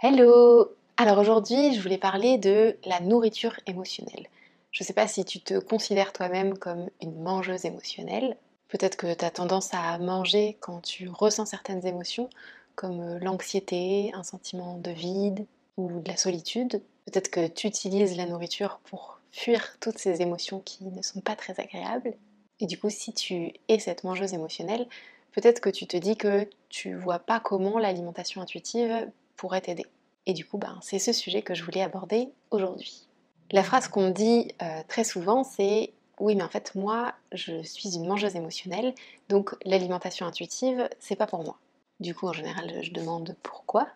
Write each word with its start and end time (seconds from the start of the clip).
Hello 0.00 0.76
Alors 0.96 1.18
aujourd'hui, 1.18 1.74
je 1.74 1.82
voulais 1.82 1.98
parler 1.98 2.38
de 2.38 2.76
la 2.84 3.00
nourriture 3.00 3.58
émotionnelle. 3.66 4.28
Je 4.70 4.84
ne 4.84 4.86
sais 4.86 4.92
pas 4.92 5.08
si 5.08 5.24
tu 5.24 5.40
te 5.40 5.58
considères 5.58 6.12
toi-même 6.12 6.56
comme 6.56 6.88
une 7.02 7.20
mangeuse 7.20 7.64
émotionnelle. 7.64 8.36
Peut-être 8.68 8.96
que 8.96 9.12
tu 9.12 9.24
as 9.24 9.32
tendance 9.32 9.74
à 9.74 9.98
manger 9.98 10.56
quand 10.60 10.82
tu 10.82 11.08
ressens 11.08 11.46
certaines 11.46 11.84
émotions, 11.84 12.30
comme 12.76 13.18
l'anxiété, 13.18 14.12
un 14.14 14.22
sentiment 14.22 14.78
de 14.78 14.92
vide 14.92 15.46
ou 15.76 15.98
de 15.98 16.08
la 16.08 16.16
solitude. 16.16 16.80
Peut-être 17.06 17.28
que 17.28 17.48
tu 17.48 17.66
utilises 17.66 18.16
la 18.16 18.26
nourriture 18.26 18.78
pour 18.84 19.18
fuir 19.32 19.78
toutes 19.80 19.98
ces 19.98 20.22
émotions 20.22 20.60
qui 20.60 20.84
ne 20.84 21.02
sont 21.02 21.22
pas 21.22 21.34
très 21.34 21.58
agréables. 21.58 22.14
Et 22.60 22.66
du 22.66 22.78
coup, 22.78 22.88
si 22.88 23.12
tu 23.12 23.52
es 23.66 23.80
cette 23.80 24.04
mangeuse 24.04 24.32
émotionnelle, 24.32 24.86
peut-être 25.32 25.58
que 25.58 25.70
tu 25.70 25.88
te 25.88 25.96
dis 25.96 26.16
que 26.16 26.48
tu 26.68 26.94
vois 26.94 27.18
pas 27.18 27.40
comment 27.40 27.80
l'alimentation 27.80 28.40
intuitive 28.40 29.10
pourrait 29.38 29.62
t'aider. 29.62 29.86
Et 30.26 30.34
du 30.34 30.44
coup, 30.44 30.58
ben, 30.58 30.78
c'est 30.82 30.98
ce 30.98 31.14
sujet 31.14 31.40
que 31.40 31.54
je 31.54 31.64
voulais 31.64 31.80
aborder 31.80 32.28
aujourd'hui. 32.50 33.06
La 33.50 33.62
phrase 33.62 33.88
qu'on 33.88 34.10
dit 34.10 34.52
euh, 34.60 34.82
très 34.88 35.04
souvent, 35.04 35.42
c'est 35.42 35.94
oui, 36.20 36.34
mais 36.34 36.42
en 36.42 36.48
fait, 36.48 36.74
moi, 36.74 37.14
je 37.32 37.62
suis 37.62 37.94
une 37.94 38.06
mangeuse 38.06 38.36
émotionnelle, 38.36 38.92
donc 39.28 39.54
l'alimentation 39.64 40.26
intuitive, 40.26 40.88
c'est 40.98 41.16
pas 41.16 41.26
pour 41.26 41.44
moi. 41.44 41.56
Du 42.00 42.14
coup, 42.14 42.26
en 42.26 42.32
général, 42.32 42.82
je 42.82 42.92
demande 42.92 43.36
pourquoi? 43.42 43.88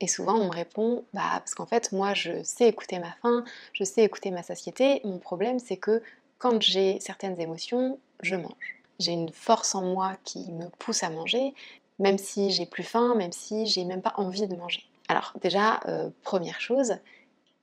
Et 0.00 0.06
souvent, 0.06 0.34
on 0.34 0.46
me 0.46 0.50
répond 0.50 1.04
bah, 1.12 1.22
parce 1.34 1.54
qu'en 1.54 1.66
fait, 1.66 1.92
moi, 1.92 2.14
je 2.14 2.42
sais 2.42 2.68
écouter 2.68 2.98
ma 2.98 3.12
faim, 3.22 3.44
je 3.72 3.84
sais 3.84 4.02
écouter 4.02 4.30
ma 4.30 4.42
satiété. 4.42 5.00
Mon 5.04 5.18
problème, 5.18 5.58
c'est 5.58 5.76
que 5.76 6.02
quand 6.38 6.60
j'ai 6.60 6.98
certaines 7.00 7.40
émotions, 7.40 7.98
je 8.20 8.36
mange. 8.36 8.82
J'ai 8.98 9.12
une 9.12 9.32
force 9.32 9.74
en 9.74 9.82
moi 9.82 10.16
qui 10.24 10.50
me 10.52 10.68
pousse 10.78 11.02
à 11.02 11.10
manger, 11.10 11.54
même 12.02 12.18
si 12.18 12.50
j'ai 12.50 12.66
plus 12.66 12.82
faim, 12.82 13.14
même 13.14 13.32
si 13.32 13.66
j'ai 13.66 13.84
même 13.84 14.02
pas 14.02 14.12
envie 14.16 14.48
de 14.48 14.56
manger. 14.56 14.84
Alors 15.08 15.32
déjà, 15.40 15.80
euh, 15.86 16.10
première 16.22 16.60
chose, 16.60 16.96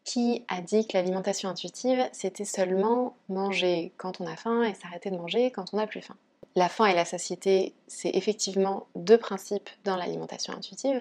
qui 0.05 0.43
a 0.47 0.61
dit 0.61 0.87
que 0.87 0.97
l'alimentation 0.97 1.49
intuitive, 1.49 2.03
c'était 2.13 2.45
seulement 2.45 3.15
manger 3.27 3.91
quand 3.97 4.21
on 4.21 4.25
a 4.25 4.35
faim 4.35 4.63
et 4.63 4.73
s'arrêter 4.73 5.11
de 5.11 5.17
manger 5.17 5.51
quand 5.51 5.65
on 5.73 5.77
n'a 5.77 5.87
plus 5.87 6.01
faim? 6.01 6.15
La 6.55 6.69
faim 6.69 6.85
et 6.85 6.95
la 6.95 7.05
satiété, 7.05 7.73
c'est 7.87 8.09
effectivement 8.15 8.87
deux 8.95 9.17
principes 9.17 9.69
dans 9.83 9.97
l'alimentation 9.97 10.53
intuitive, 10.53 10.99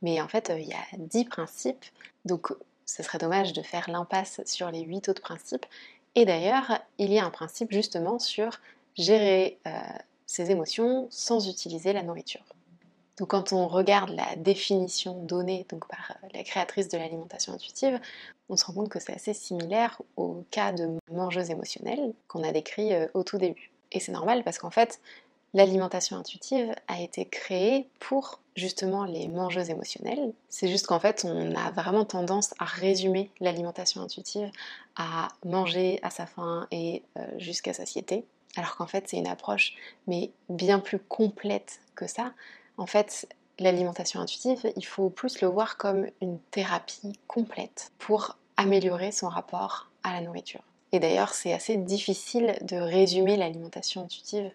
mais 0.00 0.20
en 0.20 0.28
fait, 0.28 0.50
euh, 0.50 0.58
il 0.58 0.68
y 0.68 0.72
a 0.72 0.78
dix 0.96 1.24
principes, 1.24 1.84
donc 2.24 2.52
ce 2.86 3.02
serait 3.02 3.18
dommage 3.18 3.52
de 3.52 3.62
faire 3.62 3.90
l'impasse 3.90 4.40
sur 4.46 4.70
les 4.70 4.82
huit 4.82 5.08
autres 5.08 5.22
principes. 5.22 5.66
Et 6.14 6.24
d'ailleurs, 6.24 6.78
il 6.98 7.12
y 7.12 7.18
a 7.18 7.26
un 7.26 7.30
principe 7.30 7.72
justement 7.72 8.20
sur 8.20 8.60
gérer 8.94 9.58
euh, 9.66 9.70
ses 10.24 10.50
émotions 10.52 11.08
sans 11.10 11.48
utiliser 11.48 11.92
la 11.92 12.02
nourriture. 12.02 12.44
Donc 13.18 13.28
quand 13.28 13.52
on 13.52 13.66
regarde 13.66 14.10
la 14.10 14.36
définition 14.36 15.14
donnée 15.22 15.66
donc 15.70 15.88
par 15.88 16.12
euh, 16.22 16.28
la 16.34 16.42
créatrice 16.44 16.88
de 16.88 16.98
l'alimentation 16.98 17.52
intuitive, 17.52 17.98
on 18.48 18.56
se 18.56 18.64
rend 18.64 18.74
compte 18.74 18.88
que 18.88 19.00
c'est 19.00 19.14
assez 19.14 19.32
similaire 19.32 20.00
au 20.16 20.44
cas 20.50 20.72
de 20.72 20.98
mangeuse 21.10 21.50
émotionnelle 21.50 22.12
qu'on 22.28 22.42
a 22.42 22.52
décrit 22.52 22.92
euh, 22.92 23.06
au 23.14 23.22
tout 23.22 23.38
début. 23.38 23.70
Et 23.92 24.00
c'est 24.00 24.12
normal 24.12 24.44
parce 24.44 24.58
qu'en 24.58 24.70
fait, 24.70 25.00
l'alimentation 25.54 26.16
intuitive 26.16 26.74
a 26.88 27.00
été 27.00 27.24
créée 27.24 27.88
pour 28.00 28.40
justement 28.54 29.04
les 29.04 29.28
mangeuses 29.28 29.70
émotionnelles. 29.70 30.32
C'est 30.50 30.68
juste 30.68 30.86
qu'en 30.86 31.00
fait, 31.00 31.24
on 31.24 31.54
a 31.54 31.70
vraiment 31.70 32.04
tendance 32.04 32.54
à 32.58 32.66
résumer 32.66 33.30
l'alimentation 33.40 34.02
intuitive 34.02 34.50
à 34.96 35.28
manger 35.44 35.98
à 36.02 36.10
sa 36.10 36.26
faim 36.26 36.66
et 36.70 37.02
euh, 37.16 37.26
jusqu'à 37.38 37.72
satiété. 37.72 38.26
Alors 38.56 38.76
qu'en 38.76 38.86
fait, 38.86 39.08
c'est 39.08 39.16
une 39.16 39.26
approche 39.26 39.74
mais 40.06 40.30
bien 40.50 40.78
plus 40.80 40.98
complète 40.98 41.80
que 41.94 42.06
ça 42.06 42.32
en 42.78 42.86
fait, 42.86 43.28
l'alimentation 43.58 44.20
intuitive, 44.20 44.70
il 44.76 44.84
faut 44.84 45.10
plus 45.10 45.40
le 45.40 45.48
voir 45.48 45.76
comme 45.76 46.06
une 46.20 46.38
thérapie 46.50 47.18
complète 47.26 47.92
pour 47.98 48.36
améliorer 48.56 49.12
son 49.12 49.28
rapport 49.28 49.90
à 50.02 50.12
la 50.12 50.20
nourriture. 50.20 50.62
Et 50.92 51.00
d'ailleurs, 51.00 51.34
c'est 51.34 51.52
assez 51.52 51.76
difficile 51.76 52.56
de 52.62 52.76
résumer 52.76 53.36
l'alimentation 53.36 54.04
intuitive 54.04 54.50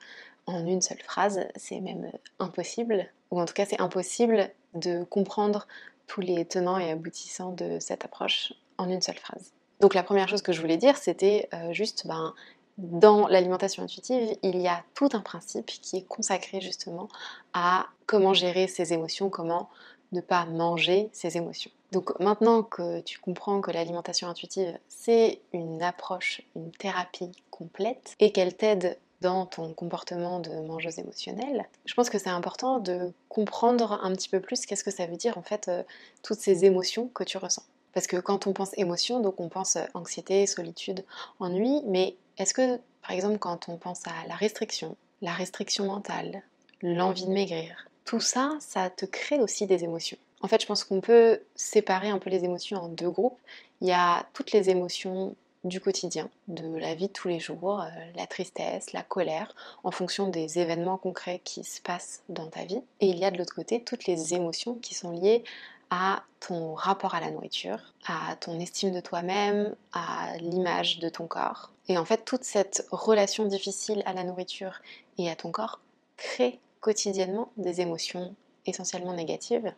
en 0.47 0.65
une 0.65 0.81
seule 0.81 1.01
phrase, 1.01 1.41
c'est 1.55 1.79
même 1.79 2.11
impossible, 2.39 3.07
ou 3.29 3.39
en 3.39 3.45
tout 3.45 3.53
cas 3.53 3.65
c'est 3.65 3.79
impossible 3.79 4.49
de 4.73 5.03
comprendre 5.03 5.67
tous 6.07 6.21
les 6.21 6.45
tenants 6.45 6.77
et 6.77 6.89
aboutissants 6.91 7.51
de 7.51 7.79
cette 7.79 8.05
approche 8.05 8.53
en 8.77 8.89
une 8.89 9.01
seule 9.01 9.17
phrase. 9.17 9.53
Donc 9.79 9.93
la 9.93 10.03
première 10.03 10.27
chose 10.27 10.41
que 10.41 10.51
je 10.51 10.61
voulais 10.61 10.77
dire, 10.77 10.97
c'était 10.97 11.47
euh, 11.53 11.73
juste 11.73 12.07
ben, 12.07 12.33
dans 12.77 13.27
l'alimentation 13.27 13.83
intuitive, 13.83 14.35
il 14.43 14.59
y 14.59 14.67
a 14.67 14.83
tout 14.93 15.09
un 15.13 15.19
principe 15.19 15.67
qui 15.67 15.97
est 15.97 16.07
consacré 16.07 16.61
justement 16.61 17.07
à 17.53 17.87
comment 18.05 18.33
gérer 18.33 18.67
ses 18.67 18.93
émotions, 18.93 19.29
comment 19.29 19.69
ne 20.11 20.21
pas 20.21 20.45
manger 20.45 21.09
ses 21.13 21.37
émotions. 21.37 21.71
Donc 21.91 22.17
maintenant 22.19 22.63
que 22.63 23.01
tu 23.01 23.19
comprends 23.19 23.61
que 23.61 23.71
l'alimentation 23.71 24.27
intuitive, 24.27 24.77
c'est 24.87 25.41
une 25.53 25.81
approche, 25.83 26.41
une 26.55 26.71
thérapie 26.71 27.31
complète 27.49 28.15
et 28.19 28.31
qu'elle 28.31 28.55
t'aide 28.55 28.97
dans 29.21 29.45
ton 29.45 29.73
comportement 29.73 30.39
de 30.39 30.49
mangeuse 30.61 30.97
émotionnelle, 30.97 31.67
je 31.85 31.93
pense 31.93 32.09
que 32.09 32.17
c'est 32.17 32.29
important 32.29 32.79
de 32.79 33.13
comprendre 33.29 33.99
un 34.03 34.11
petit 34.13 34.29
peu 34.29 34.39
plus 34.39 34.65
qu'est-ce 34.65 34.83
que 34.83 34.91
ça 34.91 35.05
veut 35.05 35.15
dire 35.15 35.37
en 35.37 35.43
fait 35.43 35.67
euh, 35.67 35.83
toutes 36.23 36.39
ces 36.39 36.65
émotions 36.65 37.07
que 37.13 37.23
tu 37.23 37.37
ressens. 37.37 37.63
Parce 37.93 38.07
que 38.07 38.17
quand 38.17 38.47
on 38.47 38.53
pense 38.53 38.71
émotion, 38.77 39.19
donc 39.19 39.39
on 39.39 39.49
pense 39.49 39.77
anxiété, 39.93 40.47
solitude, 40.47 41.03
ennui, 41.39 41.81
mais 41.85 42.15
est-ce 42.41 42.53
que, 42.53 42.77
par 43.01 43.11
exemple, 43.11 43.37
quand 43.37 43.69
on 43.69 43.77
pense 43.77 44.05
à 44.07 44.27
la 44.27 44.35
restriction, 44.35 44.95
la 45.21 45.33
restriction 45.33 45.85
mentale, 45.85 46.41
l'envie 46.81 47.25
de 47.25 47.31
maigrir, 47.31 47.87
tout 48.05 48.19
ça, 48.19 48.57
ça 48.59 48.89
te 48.89 49.05
crée 49.05 49.39
aussi 49.39 49.67
des 49.67 49.83
émotions? 49.83 50.17
En 50.41 50.47
fait, 50.47 50.61
je 50.61 50.65
pense 50.65 50.83
qu'on 50.83 51.01
peut 51.01 51.39
séparer 51.55 52.09
un 52.09 52.17
peu 52.17 52.29
les 52.29 52.43
émotions 52.43 52.81
en 52.81 52.87
deux 52.87 53.09
groupes. 53.09 53.37
Il 53.79 53.87
y 53.87 53.91
a 53.91 54.25
toutes 54.33 54.51
les 54.51 54.69
émotions 54.69 55.35
du 55.63 55.79
quotidien, 55.79 56.29
de 56.47 56.75
la 56.77 56.95
vie 56.95 57.07
de 57.07 57.13
tous 57.13 57.27
les 57.27 57.39
jours, 57.39 57.81
euh, 57.81 57.87
la 58.15 58.25
tristesse, 58.25 58.93
la 58.93 59.03
colère, 59.03 59.53
en 59.83 59.91
fonction 59.91 60.27
des 60.27 60.57
événements 60.57 60.97
concrets 60.97 61.39
qui 61.43 61.63
se 61.63 61.79
passent 61.81 62.23
dans 62.29 62.47
ta 62.47 62.65
vie. 62.65 62.81
Et 62.99 63.07
il 63.07 63.19
y 63.19 63.25
a 63.25 63.31
de 63.31 63.37
l'autre 63.37 63.53
côté 63.53 63.83
toutes 63.83 64.07
les 64.07 64.33
émotions 64.33 64.75
qui 64.75 64.95
sont 64.95 65.11
liées 65.11 65.43
à 65.91 66.23
ton 66.39 66.73
rapport 66.73 67.13
à 67.13 67.19
la 67.19 67.29
nourriture, 67.29 67.93
à 68.07 68.35
ton 68.37 68.59
estime 68.59 68.93
de 68.93 69.01
toi-même, 69.01 69.75
à 69.91 70.37
l'image 70.37 70.99
de 70.99 71.09
ton 71.09 71.27
corps. 71.27 71.73
Et 71.89 71.97
en 71.97 72.05
fait, 72.05 72.23
toute 72.23 72.45
cette 72.45 72.87
relation 72.91 73.45
difficile 73.45 74.01
à 74.05 74.13
la 74.13 74.23
nourriture 74.23 74.79
et 75.17 75.29
à 75.29 75.35
ton 75.35 75.51
corps 75.51 75.81
crée 76.15 76.59
quotidiennement 76.79 77.51
des 77.57 77.81
émotions 77.81 78.33
essentiellement 78.65 79.13
négatives, 79.13 79.73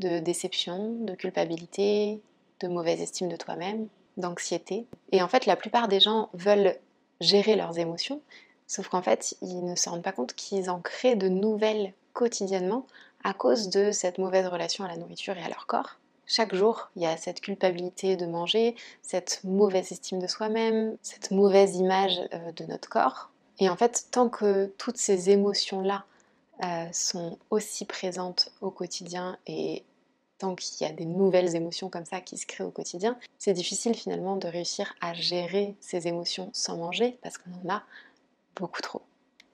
de 0.00 0.18
déception, 0.18 0.96
de 1.04 1.14
culpabilité, 1.14 2.20
de 2.60 2.68
mauvaise 2.68 3.00
estime 3.00 3.28
de 3.28 3.36
toi-même, 3.36 3.86
d'anxiété. 4.16 4.86
Et 5.12 5.22
en 5.22 5.28
fait, 5.28 5.46
la 5.46 5.56
plupart 5.56 5.86
des 5.86 6.00
gens 6.00 6.30
veulent 6.34 6.76
gérer 7.20 7.54
leurs 7.54 7.78
émotions, 7.78 8.20
sauf 8.66 8.88
qu'en 8.88 9.02
fait, 9.02 9.36
ils 9.40 9.64
ne 9.64 9.76
se 9.76 9.88
rendent 9.88 10.02
pas 10.02 10.12
compte 10.12 10.34
qu'ils 10.34 10.68
en 10.68 10.80
créent 10.80 11.16
de 11.16 11.28
nouvelles 11.28 11.92
quotidiennement 12.12 12.84
à 13.24 13.34
cause 13.34 13.68
de 13.68 13.90
cette 13.90 14.18
mauvaise 14.18 14.46
relation 14.46 14.84
à 14.84 14.88
la 14.88 14.96
nourriture 14.96 15.36
et 15.36 15.42
à 15.42 15.48
leur 15.48 15.66
corps. 15.66 15.96
Chaque 16.26 16.54
jour, 16.54 16.90
il 16.94 17.02
y 17.02 17.06
a 17.06 17.16
cette 17.16 17.40
culpabilité 17.40 18.16
de 18.16 18.26
manger, 18.26 18.76
cette 19.02 19.40
mauvaise 19.44 19.90
estime 19.92 20.18
de 20.18 20.26
soi-même, 20.26 20.96
cette 21.02 21.30
mauvaise 21.30 21.76
image 21.76 22.20
euh, 22.34 22.52
de 22.52 22.64
notre 22.64 22.88
corps. 22.88 23.30
Et 23.58 23.68
en 23.70 23.76
fait, 23.76 24.08
tant 24.10 24.28
que 24.28 24.66
toutes 24.76 24.98
ces 24.98 25.30
émotions-là 25.30 26.04
euh, 26.64 26.86
sont 26.92 27.38
aussi 27.50 27.86
présentes 27.86 28.52
au 28.60 28.70
quotidien 28.70 29.38
et 29.46 29.84
tant 30.38 30.54
qu'il 30.54 30.86
y 30.86 30.90
a 30.90 30.92
des 30.92 31.06
nouvelles 31.06 31.56
émotions 31.56 31.88
comme 31.88 32.04
ça 32.04 32.20
qui 32.20 32.36
se 32.36 32.46
créent 32.46 32.64
au 32.64 32.70
quotidien, 32.70 33.18
c'est 33.38 33.52
difficile 33.52 33.94
finalement 33.94 34.36
de 34.36 34.48
réussir 34.48 34.94
à 35.00 35.14
gérer 35.14 35.74
ces 35.80 36.08
émotions 36.08 36.50
sans 36.52 36.76
manger 36.76 37.18
parce 37.22 37.38
qu'on 37.38 37.50
en 37.64 37.74
a 37.74 37.82
beaucoup 38.54 38.82
trop. 38.82 39.02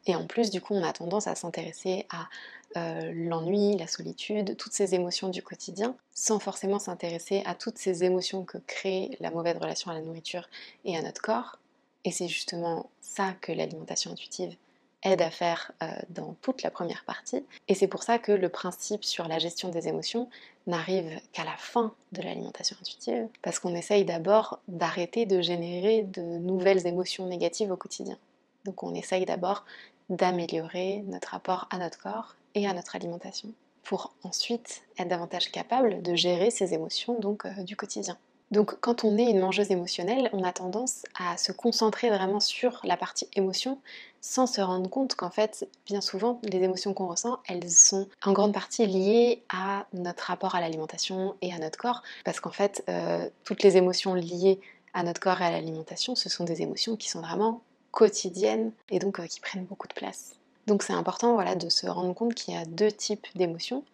Et 0.06 0.14
en 0.14 0.26
plus, 0.26 0.50
du 0.50 0.60
coup, 0.60 0.74
on 0.74 0.82
a 0.82 0.92
tendance 0.92 1.26
à 1.26 1.34
s'intéresser 1.34 2.06
à 2.10 2.28
euh, 2.76 3.12
l'ennui, 3.14 3.76
la 3.76 3.86
solitude, 3.86 4.56
toutes 4.56 4.72
ces 4.72 4.94
émotions 4.94 5.28
du 5.28 5.42
quotidien, 5.42 5.96
sans 6.12 6.38
forcément 6.38 6.78
s'intéresser 6.78 7.42
à 7.46 7.54
toutes 7.54 7.78
ces 7.78 8.04
émotions 8.04 8.44
que 8.44 8.58
crée 8.58 9.16
la 9.20 9.30
mauvaise 9.30 9.58
relation 9.58 9.90
à 9.90 9.94
la 9.94 10.00
nourriture 10.00 10.48
et 10.84 10.96
à 10.96 11.02
notre 11.02 11.22
corps. 11.22 11.58
Et 12.04 12.10
c'est 12.10 12.28
justement 12.28 12.90
ça 13.00 13.34
que 13.40 13.52
l'alimentation 13.52 14.10
intuitive 14.10 14.56
aide 15.04 15.22
à 15.22 15.30
faire 15.30 15.72
euh, 15.82 15.86
dans 16.08 16.34
toute 16.40 16.62
la 16.62 16.70
première 16.70 17.04
partie. 17.04 17.44
Et 17.68 17.74
c'est 17.74 17.88
pour 17.88 18.02
ça 18.02 18.18
que 18.18 18.32
le 18.32 18.48
principe 18.48 19.04
sur 19.04 19.28
la 19.28 19.38
gestion 19.38 19.68
des 19.68 19.86
émotions 19.86 20.28
n'arrive 20.66 21.20
qu'à 21.32 21.44
la 21.44 21.56
fin 21.58 21.94
de 22.12 22.22
l'alimentation 22.22 22.76
intuitive, 22.80 23.28
parce 23.42 23.58
qu'on 23.58 23.74
essaye 23.74 24.04
d'abord 24.04 24.60
d'arrêter 24.66 25.26
de 25.26 25.40
générer 25.42 26.02
de 26.02 26.22
nouvelles 26.22 26.86
émotions 26.86 27.26
négatives 27.26 27.70
au 27.70 27.76
quotidien. 27.76 28.18
Donc 28.64 28.82
on 28.82 28.94
essaye 28.94 29.26
d'abord 29.26 29.64
d'améliorer 30.08 31.04
notre 31.06 31.28
rapport 31.28 31.66
à 31.70 31.78
notre 31.78 31.98
corps 31.98 32.36
et 32.54 32.66
à 32.66 32.74
notre 32.74 32.96
alimentation 32.96 33.52
pour 33.82 34.14
ensuite 34.22 34.82
être 34.98 35.08
davantage 35.08 35.50
capable 35.50 36.02
de 36.02 36.14
gérer 36.14 36.50
ces 36.50 36.74
émotions 36.74 37.18
donc 37.20 37.44
euh, 37.44 37.62
du 37.62 37.76
quotidien. 37.76 38.16
Donc 38.50 38.78
quand 38.80 39.04
on 39.04 39.16
est 39.18 39.30
une 39.30 39.40
mangeuse 39.40 39.70
émotionnelle, 39.70 40.30
on 40.32 40.44
a 40.44 40.52
tendance 40.52 41.02
à 41.18 41.36
se 41.36 41.52
concentrer 41.52 42.10
vraiment 42.10 42.40
sur 42.40 42.80
la 42.84 42.96
partie 42.96 43.28
émotion 43.34 43.78
sans 44.20 44.46
se 44.46 44.60
rendre 44.60 44.88
compte 44.88 45.16
qu'en 45.16 45.30
fait, 45.30 45.68
bien 45.86 46.00
souvent, 46.00 46.40
les 46.44 46.62
émotions 46.62 46.94
qu'on 46.94 47.08
ressent, 47.08 47.40
elles 47.46 47.70
sont 47.70 48.08
en 48.24 48.32
grande 48.32 48.54
partie 48.54 48.86
liées 48.86 49.42
à 49.50 49.86
notre 49.92 50.24
rapport 50.24 50.54
à 50.54 50.60
l'alimentation 50.60 51.34
et 51.42 51.52
à 51.52 51.58
notre 51.58 51.78
corps. 51.78 52.02
Parce 52.24 52.40
qu'en 52.40 52.50
fait, 52.50 52.82
euh, 52.88 53.28
toutes 53.44 53.62
les 53.62 53.76
émotions 53.76 54.14
liées 54.14 54.60
à 54.94 55.02
notre 55.02 55.20
corps 55.20 55.42
et 55.42 55.44
à 55.44 55.50
l'alimentation, 55.50 56.14
ce 56.14 56.28
sont 56.28 56.44
des 56.44 56.62
émotions 56.62 56.96
qui 56.96 57.10
sont 57.10 57.20
vraiment 57.20 57.60
quotidiennes 57.94 58.72
et 58.90 58.98
donc 58.98 59.20
euh, 59.20 59.26
qui 59.26 59.40
prennent 59.40 59.64
beaucoup 59.64 59.86
de 59.86 59.94
place. 59.94 60.34
Donc 60.66 60.82
c'est 60.82 60.92
important 60.92 61.34
voilà, 61.34 61.54
de 61.54 61.68
se 61.68 61.86
rendre 61.86 62.12
compte 62.12 62.34
qu'il 62.34 62.52
y 62.52 62.56
a 62.56 62.64
deux 62.64 62.90
types 62.90 63.26
d'émotions. 63.36 63.84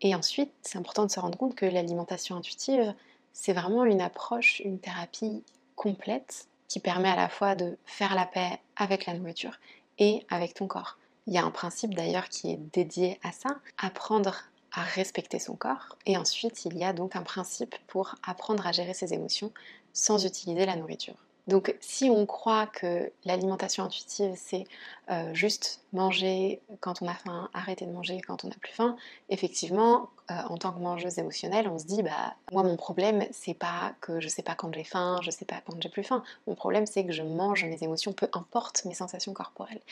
Et 0.00 0.14
ensuite, 0.14 0.52
c'est 0.62 0.78
important 0.78 1.04
de 1.04 1.10
se 1.10 1.18
rendre 1.18 1.36
compte 1.36 1.56
que 1.56 1.66
l'alimentation 1.66 2.36
intuitive, 2.36 2.94
c'est 3.32 3.52
vraiment 3.52 3.84
une 3.84 4.00
approche, 4.00 4.60
une 4.60 4.78
thérapie 4.78 5.42
complète 5.74 6.46
qui 6.68 6.78
permet 6.78 7.08
à 7.08 7.16
la 7.16 7.28
fois 7.28 7.56
de 7.56 7.76
faire 7.84 8.14
la 8.14 8.26
paix 8.26 8.60
avec 8.76 9.06
la 9.06 9.14
nourriture 9.14 9.58
et 9.98 10.24
avec 10.30 10.54
ton 10.54 10.68
corps. 10.68 10.98
Il 11.26 11.34
y 11.34 11.38
a 11.38 11.44
un 11.44 11.50
principe 11.50 11.94
d'ailleurs 11.94 12.28
qui 12.28 12.52
est 12.52 12.60
dédié 12.72 13.18
à 13.24 13.32
ça, 13.32 13.58
apprendre 13.78 14.44
à 14.72 14.82
respecter 14.82 15.40
son 15.40 15.56
corps. 15.56 15.96
Et 16.06 16.16
ensuite, 16.16 16.64
il 16.66 16.76
y 16.76 16.84
a 16.84 16.92
donc 16.92 17.16
un 17.16 17.22
principe 17.22 17.74
pour 17.88 18.14
apprendre 18.22 18.66
à 18.66 18.72
gérer 18.72 18.94
ses 18.94 19.12
émotions 19.14 19.52
sans 19.92 20.24
utiliser 20.24 20.66
la 20.66 20.76
nourriture. 20.76 21.23
Donc 21.46 21.74
si 21.80 22.08
on 22.08 22.24
croit 22.24 22.66
que 22.66 23.12
l'alimentation 23.24 23.84
intuitive 23.84 24.32
c'est 24.34 24.64
euh, 25.10 25.34
juste 25.34 25.84
manger 25.92 26.60
quand 26.80 27.02
on 27.02 27.08
a 27.08 27.14
faim, 27.14 27.50
arrêter 27.52 27.84
de 27.84 27.92
manger 27.92 28.20
quand 28.22 28.44
on 28.44 28.48
n'a 28.48 28.54
plus 28.56 28.72
faim, 28.72 28.96
effectivement 29.28 30.08
euh, 30.30 30.34
en 30.48 30.56
tant 30.56 30.72
que 30.72 30.78
mangeuse 30.78 31.18
émotionnelle 31.18 31.68
on 31.68 31.78
se 31.78 31.84
dit 31.84 32.02
bah 32.02 32.34
moi 32.50 32.62
mon 32.62 32.76
problème 32.76 33.26
c'est 33.30 33.52
pas 33.52 33.94
que 34.00 34.20
je 34.20 34.28
sais 34.28 34.42
pas 34.42 34.54
quand 34.54 34.72
j'ai 34.72 34.84
faim, 34.84 35.18
je 35.22 35.30
sais 35.30 35.44
pas 35.44 35.60
quand 35.66 35.80
j'ai 35.82 35.90
plus 35.90 36.04
faim, 36.04 36.22
mon 36.46 36.54
problème 36.54 36.86
c'est 36.86 37.04
que 37.04 37.12
je 37.12 37.22
mange 37.22 37.62
mes 37.64 37.82
émotions 37.82 38.14
peu 38.14 38.28
importe 38.32 38.86
mes 38.86 38.94
sensations 38.94 39.34
corporelles. 39.34 39.82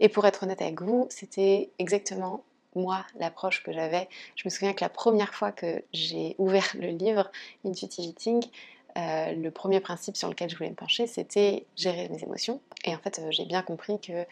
Et 0.00 0.10
pour 0.10 0.26
être 0.26 0.42
honnête 0.42 0.60
avec 0.60 0.82
vous, 0.82 1.06
c'était 1.10 1.70
exactement 1.78 2.44
moi 2.74 3.04
l'approche 3.18 3.62
que 3.62 3.72
j'avais. 3.72 4.08
Je 4.36 4.42
me 4.44 4.50
souviens 4.50 4.72
que 4.72 4.84
la 4.84 4.88
première 4.88 5.34
fois 5.34 5.52
que 5.52 5.82
j'ai 5.92 6.34
ouvert 6.38 6.70
le 6.74 6.88
livre 6.88 7.30
Intuitive 7.64 8.04
Eating, 8.10 8.44
euh, 8.98 9.32
le 9.32 9.50
premier 9.50 9.80
principe 9.80 10.16
sur 10.16 10.28
lequel 10.28 10.50
je 10.50 10.56
voulais 10.56 10.70
me 10.70 10.74
pencher, 10.74 11.06
c'était 11.06 11.66
gérer 11.76 12.08
mes 12.08 12.22
émotions. 12.22 12.60
Et 12.84 12.94
en 12.94 12.98
fait, 12.98 13.20
euh, 13.20 13.28
j'ai 13.30 13.44
bien 13.44 13.62
compris 13.62 14.00
que 14.00 14.24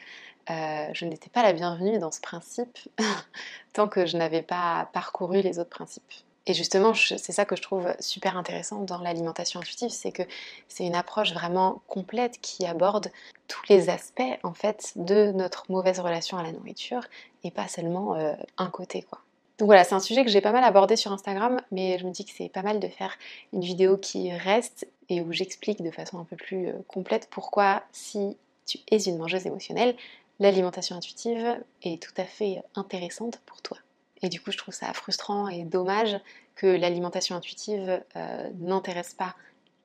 euh, 0.51 0.89
je 0.93 1.05
n'étais 1.05 1.31
pas 1.31 1.43
la 1.43 1.53
bienvenue 1.53 1.99
dans 1.99 2.11
ce 2.11 2.21
principe 2.21 2.79
tant 3.73 3.87
que 3.89 4.07
je 4.07 4.17
n'avais 4.17 4.43
pas 4.43 4.89
parcouru 4.93 5.41
les 5.41 5.59
autres 5.59 5.71
principes. 5.71 6.13
Et 6.49 6.55
justement, 6.55 6.95
c'est 6.95 7.33
ça 7.33 7.45
que 7.45 7.57
je 7.57 7.63
trouve 7.63 7.93
super 7.99 8.37
intéressant 8.37 8.83
dans 8.83 8.99
l'alimentation 8.99 9.59
intuitive, 9.59 9.91
c'est 9.91 10.13
que 10.13 10.23
c'est 10.69 10.87
une 10.87 10.95
approche 10.95 11.33
vraiment 11.33 11.83
complète 11.89 12.41
qui 12.41 12.65
aborde 12.67 13.11
tous 13.49 13.63
les 13.69 13.89
aspects 13.89 14.23
en 14.45 14.55
fait 14.55 14.93
de 14.95 15.33
notre 15.33 15.65
mauvaise 15.73 15.99
relation 15.99 16.39
à 16.39 16.45
la 16.45 16.53
nourriture 16.53 17.03
et 17.43 17.51
pas 17.51 17.67
seulement 17.67 18.17
un 18.59 18.71
côté 18.71 19.03
quoi. 19.03 19.26
Donc 19.59 19.67
voilà, 19.67 19.85
c'est 19.85 19.95
un 19.95 20.01
sujet 20.01 20.25
que 20.25 20.31
j'ai 20.31 20.43
pas 20.43 20.53
mal 20.53 20.65
abordé 20.65 20.97
sur 20.97 21.13
Instagram, 21.13 21.61
mais 21.71 21.99
je 21.99 22.07
me 22.07 22.11
dis 22.11 22.25
que 22.25 22.31
c'est 22.37 22.51
pas 22.51 22.63
mal 22.63 22.79
de 22.79 22.89
faire 22.89 23.17
une 23.55 23.63
vidéo 23.63 23.97
qui 23.97 24.31
reste 24.33 24.87
et 25.09 25.23
où 25.23 25.33
j'explique 25.33 25.83
de 25.83 25.91
façon 25.91 26.19
un 26.19 26.25
peu 26.25 26.37
plus 26.37 26.69
euh, 26.69 26.73
complète 26.89 27.29
pourquoi 27.31 27.83
si 27.93 28.37
tu 28.67 28.79
es 28.91 28.99
une 29.05 29.17
mangeuse 29.17 29.47
émotionnelle, 29.47 29.97
l'alimentation 30.41 30.97
intuitive 30.97 31.57
est 31.83 32.03
tout 32.03 32.13
à 32.19 32.25
fait 32.25 32.63
intéressante 32.75 33.41
pour 33.47 33.63
toi. 33.63 33.79
Et 34.23 34.29
du 34.29 34.41
coup, 34.41 34.51
je 34.51 34.59
trouve 34.59 34.75
ça 34.75 34.93
frustrant 34.93 35.49
et 35.49 35.65
dommage 35.65 36.19
que 36.55 36.67
l'alimentation 36.67 37.37
intuitive 37.37 38.03
euh, 38.17 38.51
n'intéresse 38.59 39.15
pas 39.15 39.37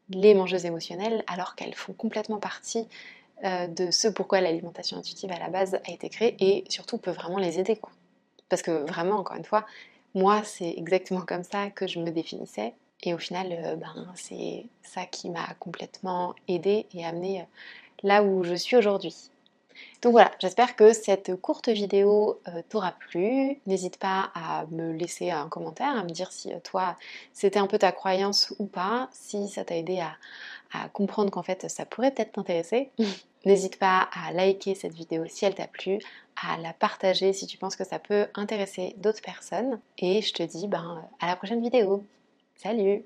les 0.09 0.33
mangeuses 0.33 0.65
émotionnelles 0.65 1.23
alors 1.27 1.55
qu'elles 1.55 1.75
font 1.75 1.93
complètement 1.93 2.39
partie 2.39 2.87
euh, 3.45 3.67
de 3.67 3.91
ce 3.91 4.07
pourquoi 4.07 4.41
l'alimentation 4.41 4.97
intuitive 4.97 5.31
à 5.31 5.39
la 5.39 5.49
base 5.49 5.75
a 5.75 5.91
été 5.91 6.09
créée 6.09 6.35
et 6.39 6.63
surtout 6.69 6.97
peut 6.97 7.11
vraiment 7.11 7.37
les 7.37 7.59
aider. 7.59 7.79
Parce 8.51 8.61
que 8.61 8.85
vraiment, 8.85 9.15
encore 9.15 9.37
une 9.37 9.45
fois, 9.45 9.65
moi, 10.13 10.43
c'est 10.43 10.73
exactement 10.77 11.21
comme 11.21 11.45
ça 11.45 11.69
que 11.69 11.87
je 11.87 11.99
me 11.99 12.11
définissais. 12.11 12.73
Et 13.03 13.13
au 13.13 13.17
final, 13.17 13.47
euh, 13.51 13.75
ben, 13.77 14.07
c'est 14.13 14.65
ça 14.83 15.05
qui 15.05 15.29
m'a 15.29 15.53
complètement 15.59 16.35
aidée 16.49 16.85
et 16.93 17.05
amenée 17.05 17.41
euh, 17.41 17.45
là 18.03 18.23
où 18.23 18.43
je 18.43 18.53
suis 18.53 18.75
aujourd'hui. 18.75 19.31
Donc 20.01 20.11
voilà, 20.11 20.31
j'espère 20.39 20.75
que 20.75 20.91
cette 20.91 21.33
courte 21.37 21.69
vidéo 21.69 22.41
euh, 22.49 22.61
t'aura 22.67 22.91
plu. 22.91 23.59
N'hésite 23.67 23.97
pas 23.97 24.31
à 24.35 24.65
me 24.69 24.91
laisser 24.91 25.31
un 25.31 25.47
commentaire, 25.47 25.97
à 25.97 26.03
me 26.03 26.09
dire 26.09 26.31
si 26.33 26.51
toi 26.63 26.97
c'était 27.33 27.59
un 27.59 27.67
peu 27.67 27.77
ta 27.77 27.93
croyance 27.93 28.53
ou 28.59 28.65
pas, 28.65 29.09
si 29.13 29.47
ça 29.47 29.63
t'a 29.63 29.77
aidé 29.77 30.01
à, 30.01 30.17
à 30.73 30.89
comprendre 30.89 31.31
qu'en 31.31 31.43
fait 31.43 31.69
ça 31.69 31.85
pourrait 31.85 32.11
peut-être 32.11 32.33
t'intéresser. 32.33 32.89
N'hésite 33.45 33.79
pas 33.79 34.07
à 34.13 34.31
liker 34.31 34.75
cette 34.75 34.93
vidéo 34.93 35.25
si 35.27 35.45
elle 35.45 35.55
t'a 35.55 35.67
plu, 35.67 35.97
à 36.35 36.57
la 36.57 36.73
partager 36.73 37.33
si 37.33 37.47
tu 37.47 37.57
penses 37.57 37.75
que 37.75 37.83
ça 37.83 37.97
peut 37.97 38.27
intéresser 38.35 38.93
d'autres 38.97 39.21
personnes. 39.21 39.79
Et 39.97 40.21
je 40.21 40.33
te 40.33 40.43
dis 40.43 40.67
ben, 40.67 41.03
à 41.19 41.27
la 41.27 41.35
prochaine 41.35 41.61
vidéo. 41.61 42.03
Salut 42.55 43.03